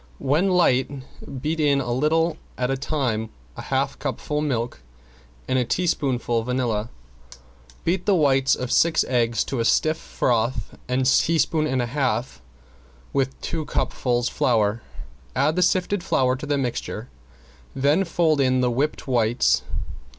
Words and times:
When 0.17 0.49
light 0.49 0.89
beat 1.43 1.59
in 1.59 1.79
a 1.79 1.91
little 1.93 2.37
at 2.57 2.71
a 2.71 2.75
time, 2.75 3.29
a 3.55 3.61
half 3.61 3.99
cupful 3.99 4.41
milk 4.41 4.81
and 5.47 5.59
a 5.59 5.63
teaspoonful 5.63 6.41
vanilla. 6.41 6.89
Beat 7.85 8.07
the 8.07 8.15
whites 8.15 8.55
of 8.55 8.71
six 8.71 9.03
eggs 9.07 9.43
to 9.43 9.59
a 9.59 9.63
stiff 9.63 9.97
froth 9.99 10.75
and 10.89 11.07
sift 11.07 11.23
a 11.23 11.27
teaspoonful 11.27 11.71
and 11.73 11.83
a 11.83 11.93
half 11.93 12.41
with 13.13 13.39
two 13.41 13.63
cupfuls 13.65 14.27
flour. 14.27 14.81
Add 15.35 15.55
the 15.55 15.61
sifted 15.61 16.03
flour 16.03 16.35
to 16.35 16.47
the 16.47 16.57
mixture. 16.57 17.09
Then 17.75 18.03
fold 18.03 18.41
in 18.41 18.61
the 18.61 18.71
whipped 18.71 19.05
whites. 19.07 19.61